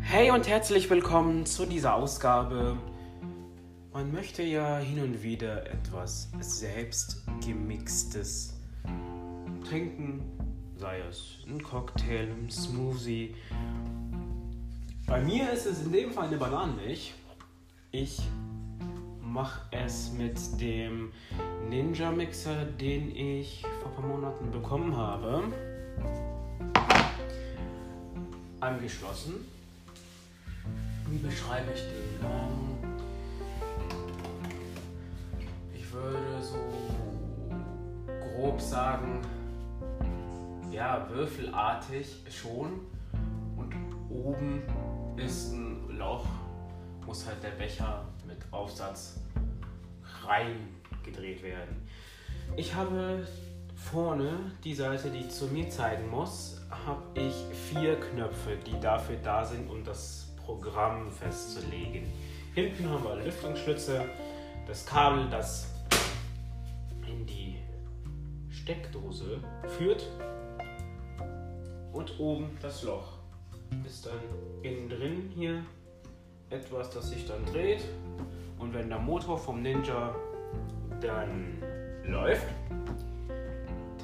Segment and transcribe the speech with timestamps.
[0.00, 2.76] Hey und herzlich willkommen zu dieser Ausgabe.
[3.94, 8.60] Man möchte ja hin und wieder etwas selbst gemixtes
[9.66, 10.22] trinken,
[10.76, 13.34] sei es ein Cocktail, ein Smoothie.
[15.12, 17.12] Bei mir ist es in dem Fall eine Bananenmilch.
[17.90, 18.22] Ich
[19.20, 21.12] mache es mit dem
[21.68, 25.42] Ninja Mixer, den ich vor ein paar Monaten bekommen habe.
[28.60, 29.34] Angeschlossen.
[31.10, 32.24] Wie beschreibe ich den?
[32.24, 32.78] Ähm,
[35.74, 36.56] ich würde so
[38.08, 39.20] grob sagen,
[40.70, 42.80] ja, würfelartig schon.
[43.58, 43.74] Und
[44.08, 44.62] oben
[45.16, 46.26] ist ein Loch,
[47.06, 49.20] muss halt der Becher mit Aufsatz
[50.24, 51.86] reingedreht werden.
[52.56, 53.26] Ich habe
[53.74, 59.44] vorne die Seite, die zu mir zeigen muss, habe ich vier Knöpfe, die dafür da
[59.44, 62.06] sind, um das Programm festzulegen.
[62.54, 64.04] Hinten haben wir Lüftungsschlitze,
[64.66, 65.68] das Kabel, das
[67.06, 67.56] in die
[68.50, 69.40] Steckdose
[69.78, 70.06] führt
[71.92, 73.21] und oben das Loch.
[73.86, 74.20] Ist dann
[74.62, 75.64] innen drin hier
[76.50, 77.84] etwas, das sich dann dreht
[78.58, 80.14] und wenn der Motor vom Ninja
[81.00, 81.58] dann
[82.04, 82.46] läuft,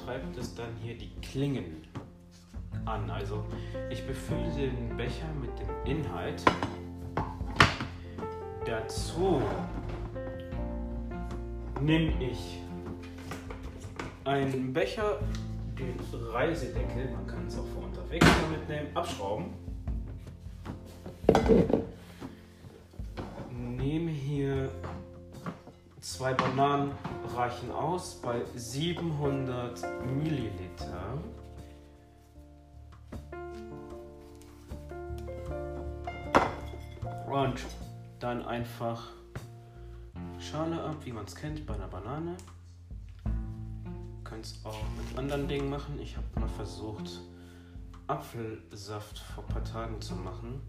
[0.03, 1.87] treibt es dann hier die Klingen
[2.85, 3.09] an.
[3.09, 3.45] Also
[3.89, 6.43] ich befülle den Becher mit dem Inhalt.
[8.65, 9.41] Dazu
[11.81, 12.59] nehme ich
[14.25, 15.19] einen Becher,
[15.79, 15.97] den
[16.31, 19.53] Reisedeckel, man kann es auch für unterwegs mitnehmen, abschrauben.
[23.51, 24.69] Nehme hier
[26.01, 26.91] zwei Bananen
[27.35, 31.17] reichen aus bei 700 Milliliter.
[37.27, 37.65] Und
[38.19, 39.11] dann einfach
[40.39, 42.35] Schale ab, wie man es kennt bei einer Banane.
[44.29, 45.97] Könnt es auch mit anderen Dingen machen.
[45.99, 47.19] Ich habe mal versucht,
[48.05, 50.61] Apfelsaft vor ein paar Tagen zu machen.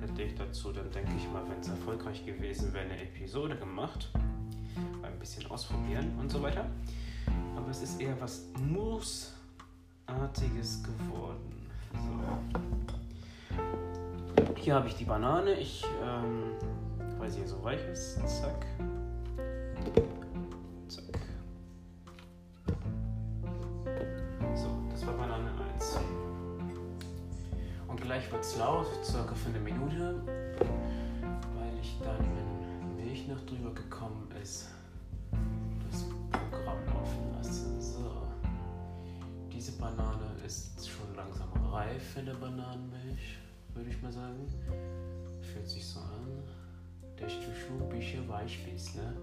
[0.00, 4.10] Hätte ich dazu dann, denke ich mal, wenn es erfolgreich gewesen wäre, eine Episode gemacht.
[5.02, 6.64] Ein bisschen ausprobieren und so weiter.
[7.56, 11.68] Aber es ist eher was Mousseartiges geworden.
[11.92, 11.98] So.
[14.56, 15.58] Hier habe ich die Banane.
[15.58, 16.52] Ich, ähm,
[17.18, 18.18] weil sie so weich ist.
[18.26, 18.64] Zack.
[28.40, 34.68] Es laut, circa für eine Minute, weil ich dann, wenn Milch noch drüber gekommen ist,
[35.90, 37.80] das Programm laufen lasse.
[37.80, 38.26] So.
[39.52, 43.38] Diese Banane ist schon langsam reif in der Bananenmilch
[43.74, 44.46] würde ich mal sagen.
[45.42, 46.42] Fühlt sich so an,
[47.18, 49.14] schon ein bisschen weich bist, ne?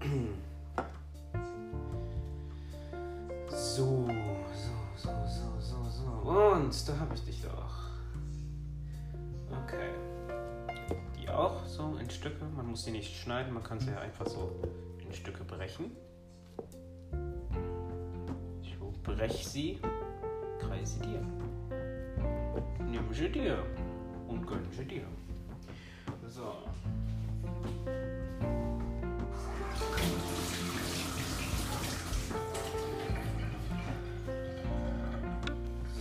[12.12, 12.44] Stücke.
[12.56, 14.60] Man muss sie nicht schneiden, man kann sie einfach so
[14.98, 15.90] in Stücke brechen.
[18.62, 19.80] Ich brech sie
[20.60, 21.20] kreise dir.
[22.78, 23.58] Nimm sie dir
[24.28, 25.04] und gönn sie dir.
[26.28, 26.54] So.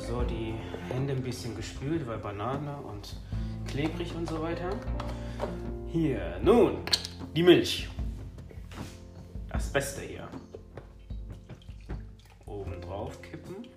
[0.08, 0.54] So, die
[0.90, 3.16] Hände ein bisschen gespült, weil Banane und
[3.66, 4.70] klebrig und so weiter.
[5.92, 6.78] Hier, nun,
[7.36, 7.90] die Milch.
[9.50, 10.30] Das Beste hier.
[12.46, 13.68] Oben drauf kippen.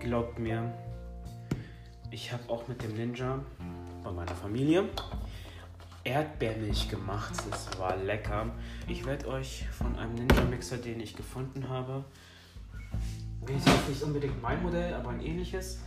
[0.00, 0.70] glaubt mir,
[2.10, 3.42] ich habe auch mit dem Ninja
[4.02, 4.90] bei meiner Familie
[6.04, 7.34] Erdbeermilch gemacht.
[7.50, 8.50] Das war lecker.
[8.88, 12.04] Ich werde euch von einem Ninja-Mixer, den ich gefunden habe,
[13.48, 15.80] nicht unbedingt mein Modell, aber ein ähnliches,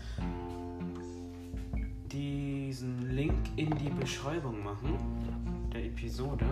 [2.12, 6.46] diesen Link in die Beschreibung machen der Episode,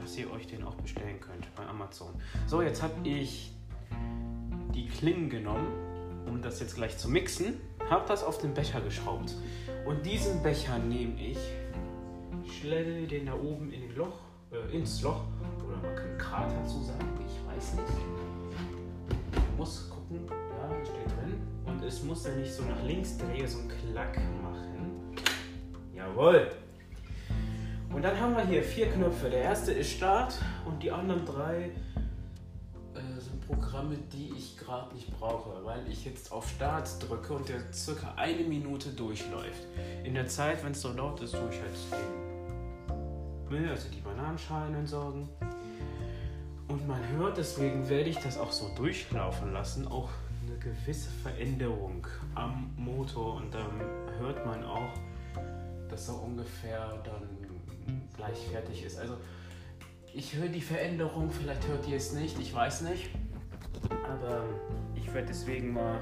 [0.00, 2.14] dass ihr euch den auch bestellen könnt bei Amazon.
[2.46, 3.52] So, jetzt habe ich
[4.74, 5.90] die Klingen genommen
[6.30, 9.34] um das jetzt gleich zu mixen, habe das auf den Becher geschraubt.
[9.86, 11.38] Und diesen Becher nehme ich,
[12.60, 14.18] schlelle den da oben in ein Loch
[14.52, 15.22] äh, ins Loch.
[15.66, 17.88] Oder man kann Krater dazu sagen, ich weiß nicht.
[19.56, 21.40] Muss gucken, ja, steht drin.
[21.64, 25.14] Und es muss ja nicht so nach links drehen, so einen Klack machen.
[25.94, 26.50] Jawohl.
[27.92, 29.30] Und dann haben wir hier vier Knöpfe.
[29.30, 30.34] Der erste ist Start
[30.66, 31.70] und die anderen drei
[32.94, 37.48] äh, sind Programme, die ich gerade nicht brauche, weil ich jetzt auf Start drücke und
[37.48, 39.66] der circa eine Minute durchläuft.
[40.04, 42.29] In der Zeit, wenn es so laut ist, tue ich halt den
[43.50, 45.28] Müll, also die Bananenschalen entsorgen.
[46.68, 50.08] Und man hört, deswegen werde ich das auch so durchlaufen lassen, auch
[50.46, 52.06] eine gewisse Veränderung
[52.36, 53.80] am Motor und dann
[54.20, 54.92] hört man auch,
[55.88, 57.28] dass er ungefähr dann
[58.16, 58.98] gleich fertig ist.
[58.98, 59.16] Also
[60.14, 63.10] ich höre die Veränderung, vielleicht hört ihr es nicht, ich weiß nicht.
[64.04, 64.44] Aber
[64.94, 66.00] ich werde deswegen mal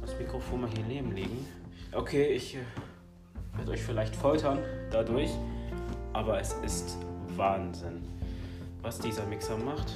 [0.00, 1.46] das Mikrofon mal hier neben legen.
[1.92, 2.60] Okay, ich äh,
[3.56, 4.58] werde euch vielleicht foltern
[4.90, 5.30] dadurch,
[6.12, 6.96] aber es ist
[7.36, 8.02] Wahnsinn,
[8.82, 9.94] was dieser Mixer macht.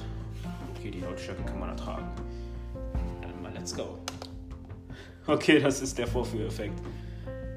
[0.75, 2.07] Okay, die Lautstärke kann man ertragen.
[3.21, 3.97] Dann mal let's go.
[5.25, 6.79] Okay, das ist der Vorführeffekt.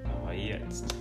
[0.05, 0.95] Aber jetzt.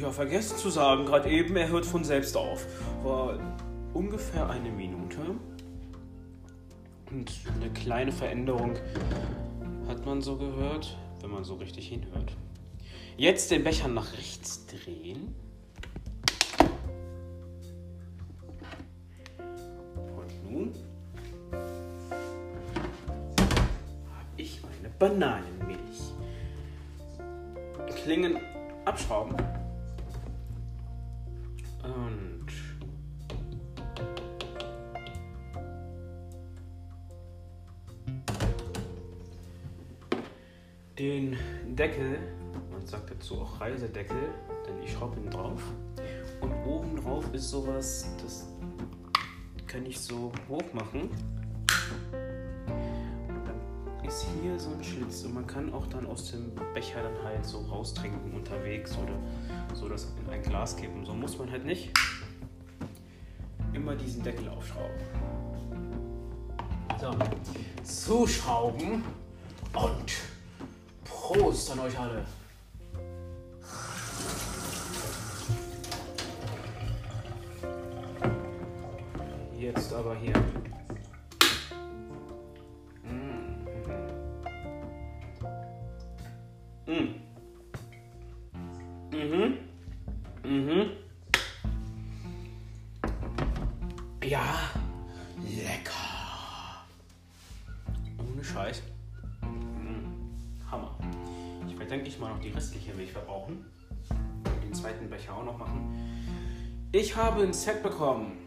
[0.00, 2.66] Ja, vergessen zu sagen, gerade eben, er hört von selbst auf.
[3.02, 3.38] War
[3.94, 5.18] ungefähr eine Minute.
[7.10, 8.74] Und eine kleine Veränderung
[9.88, 12.36] hat man so gehört, wenn man so richtig hinhört.
[13.16, 15.34] Jetzt den Becher nach rechts drehen.
[19.96, 20.74] Und nun
[24.10, 25.78] habe ich meine Bananenmilch.
[28.04, 28.38] Klingen
[28.84, 29.36] abschrauben.
[41.00, 41.36] Den
[41.66, 42.18] Deckel,
[42.70, 44.18] man sagt dazu auch Reisedeckel,
[44.68, 45.62] denn ich schraube ihn drauf.
[46.42, 48.46] Und oben drauf ist sowas, das
[49.66, 51.08] kann ich so hoch machen.
[53.28, 57.02] Und dann ist hier so ein Schlitz und man kann auch dann aus dem Becher
[57.02, 59.18] dann halt so raustrinken unterwegs oder
[59.74, 61.06] so das in ein Glas kippen.
[61.06, 61.94] So muss man halt nicht
[63.72, 65.00] immer diesen Deckel aufschrauben.
[67.00, 67.10] So,
[67.84, 69.02] zuschrauben
[69.72, 70.29] und
[71.32, 72.24] Prost an euch alle.
[79.56, 80.32] Jetzt aber hier.
[83.04, 83.64] Mm.
[86.86, 87.20] Mm.
[89.12, 89.58] Mhm.
[90.42, 90.90] Mhm.
[94.24, 94.72] Ja,
[95.46, 95.92] lecker.
[98.18, 98.82] Ohne Scheiß.
[101.90, 103.64] Denke ich mal, noch die restliche Milch verbrauchen.
[104.64, 105.96] Den zweiten Becher auch noch machen.
[106.92, 108.38] Ich habe ein Set bekommen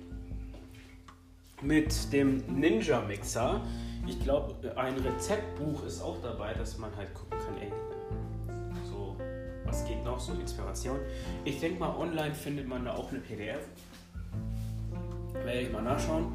[1.62, 3.62] mit dem Ninja Mixer.
[4.08, 7.72] Ich glaube, ein Rezeptbuch ist auch dabei, dass man halt gucken kann, ey,
[8.90, 9.16] so,
[9.66, 11.00] was geht noch, so Inspiration.
[11.46, 13.66] Ich denke mal, online findet man da auch eine PDF.
[15.34, 16.34] Werde ich mal nachschauen.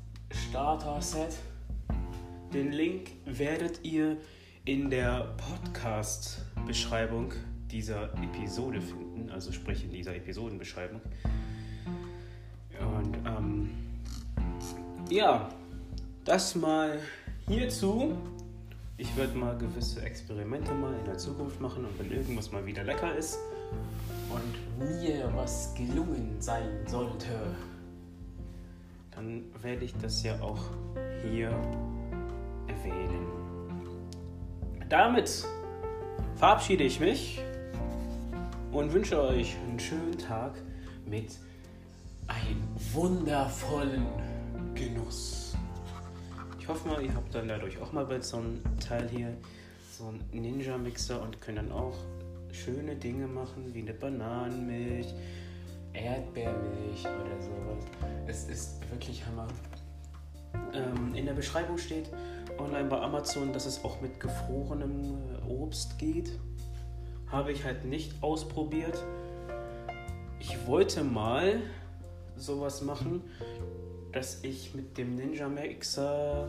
[0.50, 1.38] Starter-Set.
[2.54, 4.18] Den Link werdet ihr
[4.66, 7.34] in der Podcast-Beschreibung
[7.72, 11.02] dieser Episode finden, also sprich in dieser Episodenbeschreibung.
[12.80, 13.70] Und ähm,
[15.10, 15.50] ja,
[16.26, 17.00] das mal
[17.48, 18.18] hierzu.
[18.98, 22.84] Ich werde mal gewisse Experimente mal in der Zukunft machen und wenn irgendwas mal wieder
[22.84, 23.38] lecker ist
[24.30, 27.28] und mir was gelungen sein sollte,
[29.12, 30.62] dann werde ich das ja auch
[31.24, 31.50] hier
[32.68, 33.28] erwähnen.
[34.88, 35.46] Damit
[36.36, 37.42] verabschiede ich mich
[38.72, 40.54] und wünsche euch einen schönen Tag
[41.06, 41.38] mit
[42.28, 44.06] einem wundervollen
[44.74, 45.45] Genuss.
[46.66, 49.38] Ich hoffe mal, ihr habt dann dadurch auch mal bald so ein Teil hier,
[49.92, 51.94] so ein Ninja-Mixer und könnt dann auch
[52.52, 55.14] schöne Dinge machen, wie eine Bananenmilch,
[55.94, 57.86] Erdbeermilch oder sowas.
[58.26, 59.48] Es ist wirklich Hammer.
[60.74, 62.10] Ähm, in der Beschreibung steht
[62.58, 66.32] online bei Amazon, dass es auch mit gefrorenem äh, Obst geht.
[67.32, 68.98] Habe ich halt nicht ausprobiert.
[70.40, 71.62] Ich wollte mal
[72.38, 73.22] sowas machen,
[74.16, 76.48] dass ich mit dem Ninja Mixer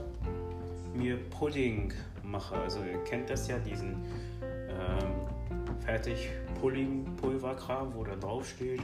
[0.95, 1.93] mir Pudding
[2.23, 2.55] mache.
[2.55, 4.05] Also ihr kennt das ja, diesen
[4.41, 6.29] ähm, fertig
[6.61, 8.83] Pudding Pulverkram, wo da drauf steht.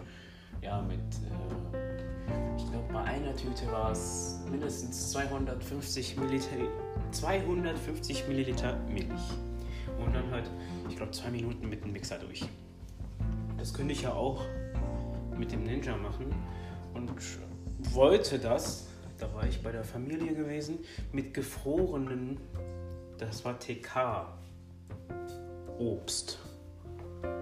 [0.60, 6.48] Ja, mit äh, ich glaube bei einer Tüte war es mindestens 250 Milliliter,
[7.12, 9.06] 250 Milliliter Milch.
[10.04, 10.50] Und dann halt,
[10.88, 12.44] ich glaube, zwei Minuten mit dem Mixer durch.
[13.56, 14.44] Das könnte ich ja auch
[15.38, 16.34] mit dem Ninja machen
[16.94, 17.08] und
[17.90, 18.86] wollte das,
[19.18, 20.78] da war ich bei der Familie gewesen,
[21.12, 22.38] mit gefrorenen,
[23.18, 24.26] das war TK,
[25.78, 26.38] Obst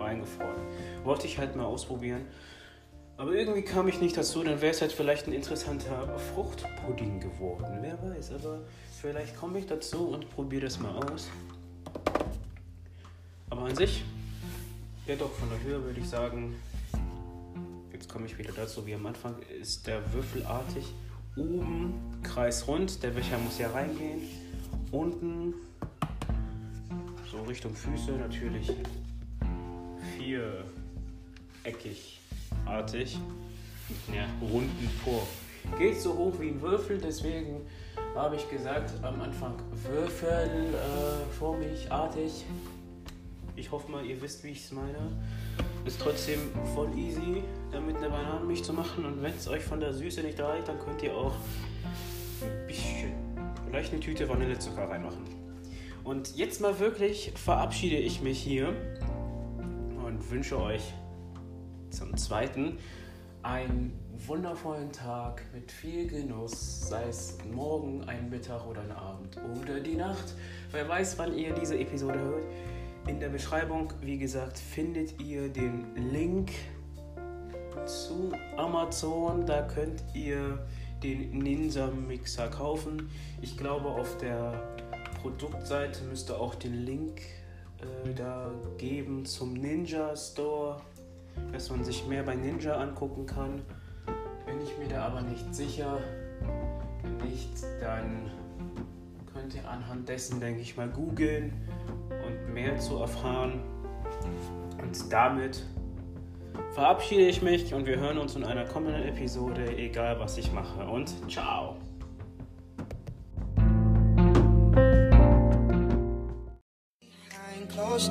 [0.00, 0.62] eingefroren.
[1.04, 2.26] Wollte ich halt mal ausprobieren.
[3.16, 7.78] Aber irgendwie kam ich nicht dazu, dann wäre es halt vielleicht ein interessanter Fruchtpudding geworden.
[7.82, 8.60] Wer weiß, aber
[9.00, 11.28] vielleicht komme ich dazu und probiere das mal aus.
[13.50, 14.04] Aber an sich,
[15.06, 16.54] ja doch, von der Höhe würde ich sagen,
[17.92, 20.84] jetzt komme ich wieder dazu wie am Anfang, ist der würfelartig.
[21.36, 24.22] Oben kreisrund, der Becher muss ja reingehen.
[24.90, 25.54] Unten,
[27.30, 28.72] so Richtung Füße natürlich
[30.16, 32.20] viereckig
[32.66, 33.18] artig
[33.88, 35.26] mit einer runden Form.
[35.78, 37.60] Geht so hoch wie ein Würfel, deswegen
[38.14, 39.54] habe ich gesagt am Anfang
[39.92, 42.44] würfelformig-artig.
[43.60, 44.98] Ich hoffe mal, ihr wisst, wie ich es meine.
[45.84, 46.38] Ist trotzdem
[46.74, 49.04] voll easy, damit eine Bananenmilch zu machen.
[49.04, 51.34] Und wenn es euch von der Süße nicht reicht, dann könnt ihr auch
[52.42, 53.12] ein bisschen,
[53.66, 55.24] vielleicht eine Tüte Vanillezucker reinmachen.
[56.04, 58.68] Und jetzt mal wirklich verabschiede ich mich hier
[60.04, 60.94] und wünsche euch
[61.90, 62.78] zum zweiten
[63.42, 63.92] einen
[64.26, 69.96] wundervollen Tag mit viel Genuss, sei es morgen, ein Mittag oder ein Abend oder die
[69.96, 70.34] Nacht.
[70.72, 72.44] Wer weiß, wann ihr diese Episode hört.
[73.06, 76.52] In der Beschreibung, wie gesagt, findet ihr den Link
[77.86, 79.46] zu Amazon.
[79.46, 80.66] Da könnt ihr
[81.02, 83.10] den Ninja Mixer kaufen.
[83.40, 84.52] Ich glaube, auf der
[85.22, 87.20] Produktseite müsste auch den Link
[87.78, 90.80] äh, da geben zum Ninja Store
[91.52, 93.62] dass man sich mehr bei Ninja angucken kann.
[94.46, 95.98] Bin ich mir da aber nicht sicher.
[97.02, 98.30] Wenn nicht, dann
[99.32, 101.52] könnt ihr anhand dessen, denke ich mal, googeln
[102.52, 103.60] mehr zu erfahren.
[104.80, 105.64] Und damit
[106.72, 110.86] verabschiede ich mich und wir hören uns in einer kommenden Episode, egal was ich mache.
[110.86, 111.76] Und ciao!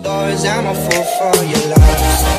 [0.03, 2.38] Doors, I'm a fool for your love.